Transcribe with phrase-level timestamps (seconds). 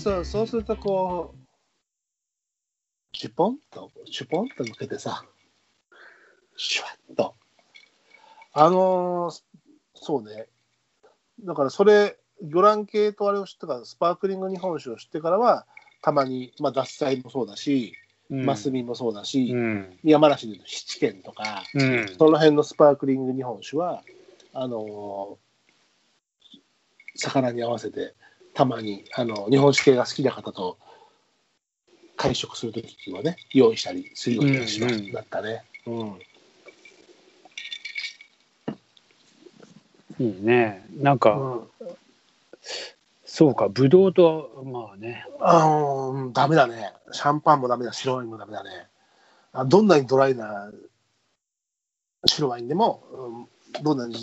[0.00, 1.38] そう、そうするとこう、
[3.12, 5.24] チュポンと、チュポンと抜けてさ、
[6.56, 7.34] シュワッと。
[8.54, 9.42] あのー
[9.94, 10.46] そうね。
[11.44, 15.66] だからそれ、魚卵系とあれを知ってから、スパークリング日本酒を知ってからは、
[16.00, 17.94] たまに、まあ、獺祭もそうだし、
[18.30, 19.98] うんマスミもそうだし、うん。
[20.04, 22.14] 山梨でいうと七軒とか、うん。
[22.16, 24.02] その辺のスパークリング日本酒は、
[24.54, 25.50] あのー
[27.16, 28.14] 魚に合わせて、
[28.60, 30.76] たまに、あの日本酒系が好きな方と
[32.14, 35.64] 会食するときはね、用意したりするようにしまうんうんなったね。
[35.86, 36.20] うん。
[40.18, 40.84] いいね。
[40.94, 41.96] なんか、うん
[43.24, 45.24] そうか、ブドウと、まあね。
[45.40, 46.92] あダメだね。
[47.12, 48.88] シャンパンもダメだ、白ワインもダメだね。
[49.52, 50.70] あどんなにドライな
[52.26, 53.02] 白ワインでも、
[53.72, 54.16] うんどんなに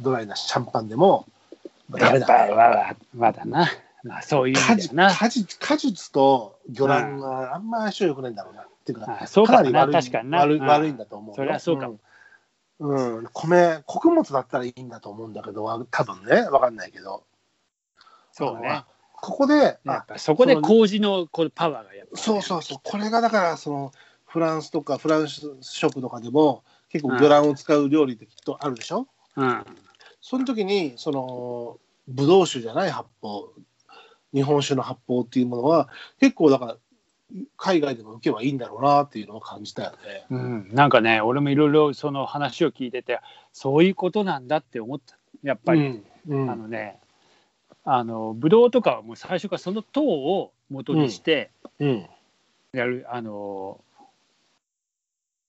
[0.00, 1.26] ドライなシャンパンでも、
[1.90, 2.96] ダメだ、やっぱね。
[3.14, 3.68] まだ、な。
[4.04, 5.14] まあ、そういう意果実味だな。
[5.14, 8.62] 果実果実と魚卵があんま相性良くないんだろうな。
[8.62, 11.34] っていうか、あそうかもななり悪い確かにな悪いうん悪いんだと思うよ。
[11.36, 11.98] そりゃそうかも
[12.80, 13.16] うん。
[13.18, 17.24] うん、米、穀物だったらいいんだと思うんだけど、わ多分ね、わかんないけど。
[18.32, 18.86] そうねあ。
[19.14, 23.92] ここで、やっぱそこで麹のこのパワーがやっぱ、そうそうそう、これがだから、その
[24.26, 29.64] フランスとかフランス食とかでも、結構魚卵を使う料理ってきっとあるでしょ、うん。
[30.24, 33.42] その時に、その、ブドウ酒じゃない発泡、
[34.32, 36.76] 日本酒の発泡っていうものは、結構だから、
[37.58, 39.96] 海外でも受けはいいんだろうなっていうのを感じたよね。
[40.30, 43.20] うん、なんかね、俺もいろいろその話を聞いてて、
[43.52, 45.18] そういうことなんだって思った。
[45.42, 46.04] やっぱり、うん。
[46.26, 46.50] うん。
[46.50, 46.98] あのね、
[47.84, 52.06] あのブドウとかはもう最初からその糖を元にしてうん。
[52.72, 53.78] やる、あの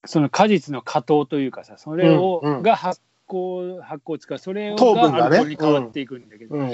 [0.04, 6.74] その果実の果糖というかさ、それを、が発酵発酵使う、それがアルコールに変わっていくんだけど、うん。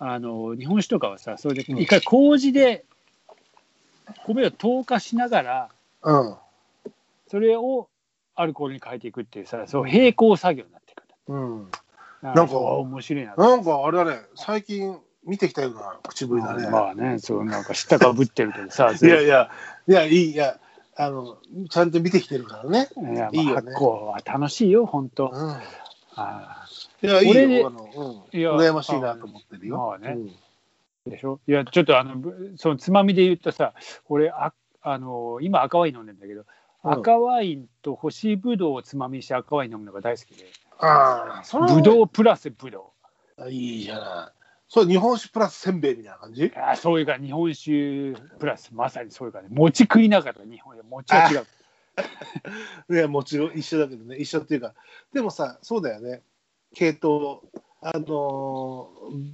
[0.00, 1.78] あの日本酒とかはさ、それでうん。
[1.78, 2.84] 一回麹で
[4.26, 5.68] 米を糖化しながら、
[6.02, 6.36] うん。
[7.28, 7.88] それを
[8.34, 11.14] アルコールに変えていくっていうさ、そう並行作業になっていくんだ。
[11.28, 11.68] うん、
[12.22, 13.34] ななんか面白いな。
[13.34, 16.68] なんかあれだね、最近見てきたような口ぶりだね。
[16.70, 19.50] まあね、そうなんか知ったかぶってるけどさ、 いやいや、
[19.86, 20.58] いや、いい、いや、
[21.00, 21.38] あの、
[21.70, 22.88] ちゃんと見てきてるからね。
[22.96, 25.30] いや、いいよは楽しいよ、本当。
[25.32, 25.56] うん。
[26.16, 26.66] あ
[27.02, 27.68] いや、いいよ。
[27.68, 28.38] あの、うん。
[28.38, 29.76] いや羨ましいなと思ってるよ。
[29.78, 30.28] まあねうん
[31.06, 31.38] あでしょ？
[31.46, 33.74] いや、ちょっとあの、ぶそのつまみで言うとさ、
[34.08, 36.46] 俺、ああの今赤ワイン飲んでんだけど、うん
[36.90, 40.46] 赤ワインと干しぶどうをつまみにして赤ワイン飲むのが大好きで、
[40.78, 42.92] ああ、それぶどうプラスぶど
[43.38, 43.50] う。
[43.50, 44.37] いいじゃない。
[44.68, 46.44] それ日本酒プラスせんべいみたいな感じ？
[46.44, 46.52] う。
[46.56, 51.46] あそういうか、日本酒プラス、まさにそういうかね、餅食いながら日本で餅は違う。
[52.94, 54.74] いや、もちろん一緒だけどね、一緒っていうか、
[55.12, 56.22] でもさ、そうだよね。
[56.74, 57.40] 系統、
[57.80, 59.32] あのー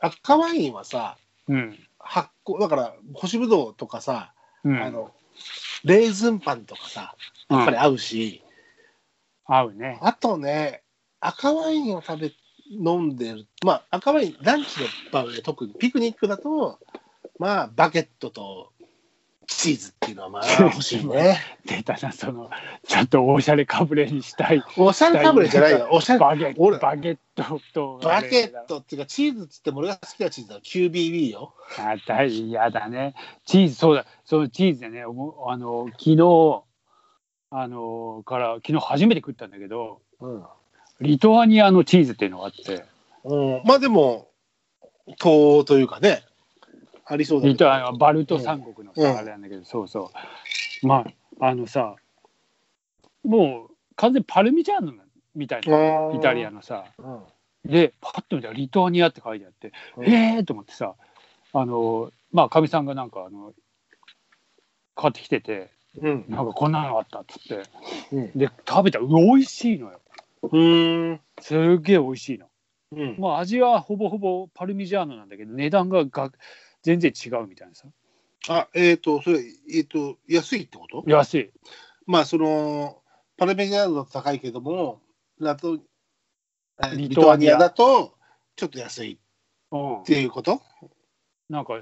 [0.00, 1.16] 赤ワインはさ、
[1.48, 1.78] うん。
[1.98, 4.32] 発酵、だから、干しぶどうとかさ、
[4.64, 5.12] うん、あの、
[5.84, 7.14] レーズンパンとかさ、
[7.48, 8.42] やっぱり合うし、
[9.46, 9.98] 合うね。
[10.02, 10.82] あとね、
[11.20, 12.32] 赤ワインを食べ、
[12.70, 16.78] 飲んでる、まあ、赤ワイン、ランチの場で特に、ピクニックだと、
[17.38, 18.72] まあ、バゲットと
[19.46, 21.38] チーズっていうのは、まあ、欲しいね。
[21.66, 22.50] 出たな、その、
[22.86, 24.62] ちょっとおしゃれかぶれにしたい。
[24.76, 26.18] おしゃれタブレじゃないよ、おしゃれ。
[26.20, 28.00] バゲ俺バゲットと。
[28.02, 31.54] バゲットっていうか、チーズっつっても俺が好きなチーズは QBB よ。
[31.78, 33.14] あ大嫌だね。
[33.44, 36.64] チーズ、そうだ、そのチーズでね、あの昨日
[37.56, 40.44] あのから、昨日初めて食ったんだけど、うん。
[41.04, 42.84] リトアニアのチーズっていうのがあって、
[43.24, 44.28] うん、まあでも、
[45.06, 46.24] 東というかね、
[47.06, 50.10] ありそうだけどリトアニア、バルト三国のさ、うんあれなんだけど、そうそ
[50.82, 50.86] う。
[50.86, 51.04] ま
[51.40, 51.96] あ、あのさ、
[53.24, 54.92] もう完全にパルミジャーノ
[55.34, 56.56] みたいな、イタリアの。
[56.56, 57.20] のさ、うん
[57.64, 60.94] で、パッと見たらリトアニアって書いてあって、うんえーと思ってさ、
[61.54, 63.54] あの、まあ、かみさんがなんか、あの、
[64.94, 66.24] 買ってきてて、うん。
[66.28, 67.62] なんかこんなのあったっつって、
[68.12, 68.38] うん。
[68.38, 70.00] で、食べたら、う美味しいのよ。
[70.52, 70.58] う
[71.12, 71.20] ん。
[71.40, 72.46] すっげえ美味しいの。
[72.92, 73.16] うん。
[73.18, 76.30] まあ、味はほぼほぼパルミジャーノなんだけど、値段がが
[76.82, 77.88] 全然違うみたいなさ。
[78.48, 79.40] あ、えっ、と、それ、
[79.72, 81.02] えっ、と、安いってこと？
[81.06, 81.50] 安い。
[82.06, 83.02] まあ、その、
[83.36, 85.00] パルメジャーノだと高いけども、
[85.40, 85.78] だと、
[86.82, 88.14] えーリリトアニアだと、
[88.56, 89.18] ちょっと安いっ
[89.70, 90.60] うんていうこと？
[91.48, 91.80] なんか、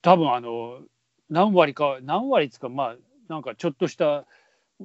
[0.00, 0.80] 多分あの、
[1.28, 2.96] 何割か、何割つか、まあ、
[3.28, 4.26] なんかちょっとした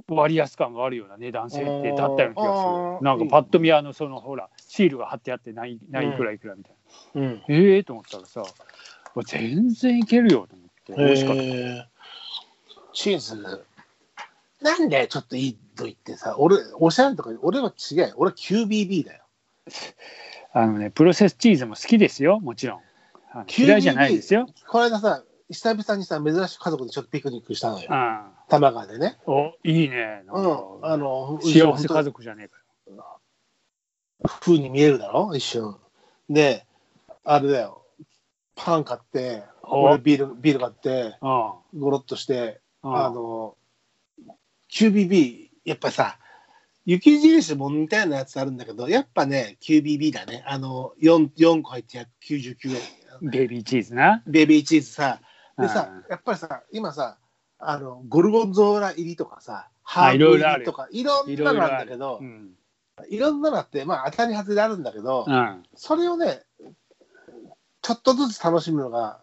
[0.08, 3.06] 割安感があるような値段設定だったような気がする。
[3.06, 6.76] なんかパッと見、あの、そのほら、シールが貼ってあって、ない、ないいくらいくらみたい
[7.16, 7.22] な。
[7.22, 7.44] うん。
[7.48, 8.44] ええー、と思ったらさ、
[9.26, 11.44] 全然いけるよと思って、美味しかった。
[11.44, 11.94] えー
[12.94, 13.66] チーズ、
[14.62, 18.14] なんでちょっといいと言ってさ、俺、おしゃれとか、俺は違うよ。
[18.18, 19.24] 俺は QBB だよ。
[20.54, 22.82] あのね、プロセスチーズも好きですよ、もちろん。
[23.48, 24.48] 嫌いじゃないですよ。
[24.68, 27.88] この間さ、久々にさ、珍しく家族でちょっとピクニックしたのよ。
[27.90, 28.26] うん。
[28.54, 29.18] 玉川でね。
[29.26, 30.22] お、いいね。
[30.32, 30.86] うん。
[30.86, 33.20] あの、幸せ家族じゃねえか
[34.40, 35.36] 風に見えるだろ？
[35.36, 35.76] 一瞬。
[36.30, 36.68] で、
[37.24, 37.84] あれだよ。
[38.56, 39.44] パン買って、
[40.04, 41.64] ビール、ビール買って、よ。
[41.76, 42.96] ゴロッとして、うん。
[42.96, 43.58] あの、
[44.70, 46.20] QBB、やっぱさ、
[46.86, 50.44] 雪印も似たようなやつあるんだけど、やっぱね、QBB だね。
[50.46, 52.76] あの、4, 4個入って199
[53.24, 53.32] 円。
[53.32, 54.22] ベビーチーズな。
[54.28, 55.20] ベビーチーズさ。
[55.58, 57.18] でさうん、やっぱりさ、今さ、
[57.70, 62.54] あの、ゴルゴンゾーラ入りとかさ、ハーブ入りとか、いろんいなのなんだけどう、ん。
[63.10, 65.64] いろんなのあって、まあ当たり外れあるんだけど、うん。
[65.76, 66.44] それをね、
[67.82, 69.22] ちょっとずつ楽しむのが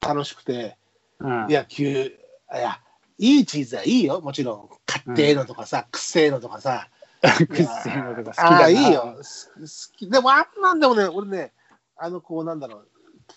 [0.00, 0.76] 楽しくて、
[1.20, 1.46] うん。
[1.48, 2.12] いや、急、い
[2.52, 2.80] や、
[3.18, 4.68] いいチーズはいいよ、もちろん。
[4.86, 6.88] 買ってえのとかさ、くっせえのとかさ。
[7.48, 8.56] くっせえのとか好きだな。
[8.62, 9.18] ああ、いいよ。
[9.22, 9.50] す
[9.92, 10.10] 好き。
[10.10, 11.52] でも、あんなんでもね、俺ね、
[11.96, 12.88] あの、こう、なんだろう、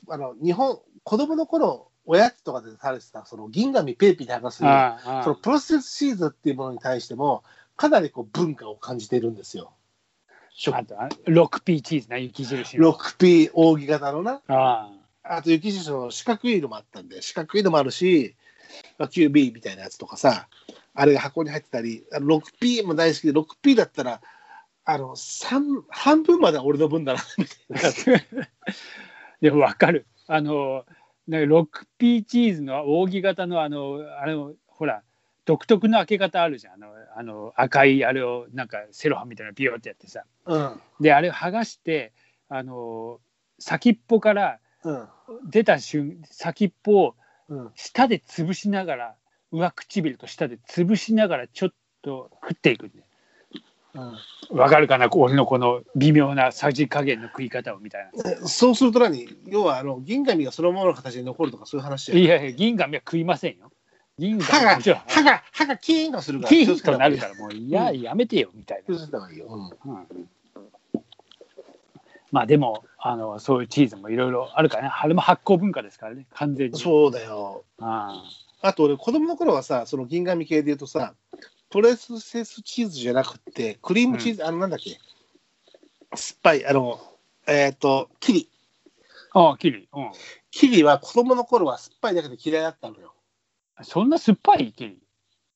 [0.10, 4.60] あの、日本、子供の頃、おやつとかでされてた、その銀紙ペーピーで剥がす。
[4.60, 7.44] そのプロセスチーズっていうものに対しても、
[7.76, 9.74] かなりこう文化を感じてるんですよ。
[10.56, 12.94] 食あと、あ 6P チーズな、雪印の。
[12.94, 14.42] 6P 扇形のな。
[14.48, 14.90] あ
[15.22, 18.36] あと、雪印の四角いのもあったんで、四角いのもあるし、
[18.98, 20.48] まあ QB みたいなやつとかさ、
[20.94, 24.22] あれが箱に入ってたり、あの 6P も大好きで、6P だったら、
[24.86, 27.54] あの、三半分までは俺の分だな、みた
[27.90, 28.24] いな。
[28.26, 28.48] あ。
[29.42, 30.08] でも分かる。
[30.28, 30.86] あの、
[31.28, 31.56] なんか
[32.00, 35.04] 6P チーズの扇形の、あの、あれを、ほら、
[35.46, 36.74] 独特の開け方あるじゃん。
[36.76, 40.24] あの、あの赤いあれを、なんかセロハンみたいなのピヨってやってさ。
[40.46, 40.82] うん。
[41.00, 42.14] で、あれを剥がして、
[42.50, 43.20] あの、
[43.60, 45.08] 先っぽからうん。
[45.50, 47.16] 出た瞬先っぽを
[47.50, 47.72] うん。
[47.76, 49.16] 舌で潰しながら
[49.52, 51.70] 上唇と舌で潰しながらちょっ
[52.02, 53.04] と食っていくんでうん
[54.52, 55.10] わかるかな？
[55.12, 58.32] 俺のこの微妙なさじ加減の食い方をみたいな。
[58.32, 59.28] えそうすると何？
[59.48, 63.72] 要はあの銀紙がそのままの形に残るとかそういう話いやいや銀紙は食いませんよ。
[64.18, 66.50] 銀歯が歯が歯がキーンとするから。
[66.50, 69.60] キーンとなるからもういやうんやめてよみたい気をつけた方がいいよ、うん。
[69.62, 70.28] な、うん。
[72.32, 74.90] まあでもあのそういうチーズもいろいろあるからね。
[74.94, 76.26] あれも発酵文化ですからね。
[76.34, 76.80] 完全に。
[76.80, 77.64] そうだよ。
[77.80, 78.24] あ
[78.62, 81.14] あと俺子供の頃はさその銀紙系で言うとさ
[81.70, 84.98] プレスセスチーズじゃなくてクリームチーズ、あのなんだっけ？
[86.16, 87.00] 酸っぱいあの
[87.46, 88.50] えっ、とキリ。
[89.34, 90.12] あああキリ、うん、
[90.52, 93.14] キリは子供の頃は酸っぱいだけで嫌いだったのよ。
[93.84, 94.98] そんな酸っぱいキリ？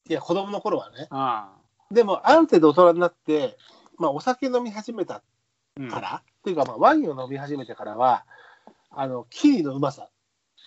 [0.09, 1.07] いや子供の頃はね。
[1.09, 1.93] ああ。
[1.93, 3.57] でもある程度大人になって
[3.97, 5.23] まあお酒飲み始めた
[5.77, 8.25] うんから、っていうかまあワインを飲み始めてからは
[8.91, 10.09] あのキリのうまさ。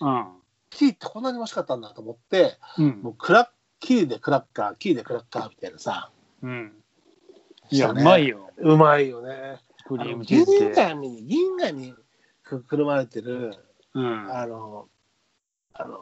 [0.01, 0.27] うん。
[0.71, 3.01] キリってこんなに美味しかったんだと思ってうん。
[3.03, 3.49] もうクラッ
[3.81, 6.11] キリでクラッカーキリでクラッカーみたいなさ。
[6.43, 6.73] うん。
[7.71, 8.03] いや、ね。
[8.03, 8.51] うまいよ。
[8.59, 9.59] うまいよね。
[9.87, 10.51] クリームチーズ。
[10.59, 11.95] 銀紙に銀紙に
[12.43, 13.55] くくるまれてる
[13.95, 14.33] うん。
[14.33, 14.89] あの
[15.75, 15.99] あの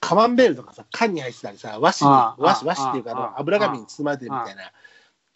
[0.00, 4.72] カマンベールとかさ缶に入ってたりさ和紙に和紙和紙っていうか油紙に包まれてるみたいな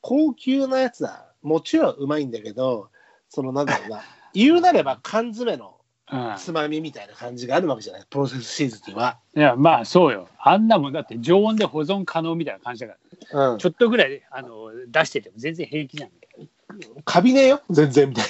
[0.01, 2.89] 高級なやつはもちろんうまいんだけど
[3.29, 4.03] そのなんだろうな。
[4.35, 5.77] 言うなれば缶詰の
[6.13, 8.05] うんつまみみたいな感じがあるわけじゃない？
[8.09, 9.19] プロセスチーズには。
[9.35, 10.29] いや、まあそうよ。
[10.39, 12.97] あんなもんだって常温で保存可能みたいな感じだか
[13.33, 13.51] ら。
[13.53, 17.63] うんちょっとぐらいあの出してても全然平気じゃんみたいカビねえよ？
[17.71, 18.25] 全然みたい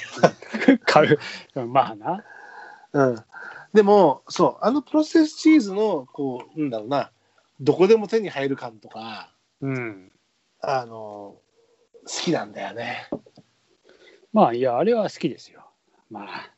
[0.68, 0.78] な。
[0.86, 1.18] 買う。
[1.66, 2.24] まあな。
[2.92, 3.08] な。
[3.08, 3.16] うん、
[3.72, 7.10] でもそうあのプロセスチーズのこうなんだろうな
[7.60, 10.12] どこでも手に入る感とかうん。
[10.60, 11.40] あの好
[12.06, 13.08] きなんだよね。
[14.32, 15.64] まあいや、あれは好きですよ。
[16.10, 16.50] まあ、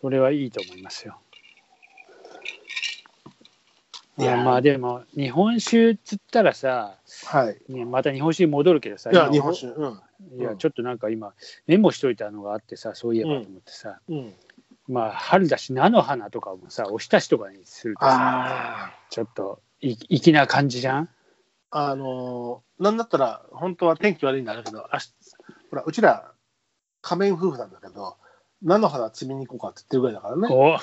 [0.00, 1.18] それはいいと思いますよ。
[4.18, 7.72] いや、まあでも、日本酒っつったらさ、はい。
[7.72, 9.66] ね、また日本酒に戻るけどさ、いや今日本酒。
[9.68, 10.00] うん
[10.36, 11.32] いや、うんちょっとなんか今、
[11.68, 14.34] メモしといたのがあってさ、そういえばと思ってさ、うん。
[14.88, 21.08] まあ、春だし、菜の花とかもさ、おひたしとかにするとさ、あちょっとい粋な感じじゃん？
[21.70, 25.12] あ、あのーなんだったら、本当は天気悪いんだけど、明日
[25.70, 26.32] ほら、うちら
[27.02, 28.16] 仮面夫婦なんだけど、
[28.62, 30.48] 菜の花摘みに行こうかって言ってるぐらいだからね。
[30.50, 30.78] お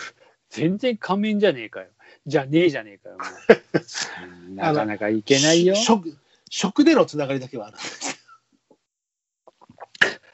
[0.49, 1.87] 全然仮面じゃねえかよ。
[2.25, 3.17] じゃねえじゃねえかよ。
[4.55, 5.75] なかなかいけないよ。
[5.75, 6.17] 食
[6.49, 7.77] 食でのつながりだけはある。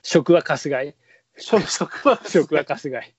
[0.04, 0.96] 食はかすがい。
[1.38, 3.14] 食食は食はかすがい。